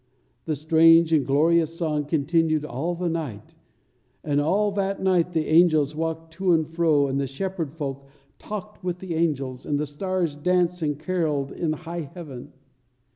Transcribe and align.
The 0.45 0.55
strange 0.55 1.13
and 1.13 1.27
glorious 1.27 1.75
song 1.77 2.05
continued 2.05 2.65
all 2.65 2.95
the 2.95 3.07
night; 3.07 3.53
and 4.23 4.41
all 4.41 4.71
that 4.71 4.99
night 4.99 5.33
the 5.33 5.45
angels 5.45 5.95
walked 5.95 6.33
to 6.33 6.53
and 6.53 6.67
fro, 6.67 7.05
and 7.05 7.19
the 7.19 7.27
shepherd 7.27 7.71
folk 7.75 8.07
talked 8.39 8.83
with 8.83 8.97
the 8.97 9.13
angels, 9.13 9.63
and 9.63 9.79
the 9.79 9.85
stars 9.85 10.35
danced 10.35 10.81
and 10.81 10.97
carolled 10.99 11.51
in 11.51 11.73
high 11.73 12.09
heaven. 12.15 12.51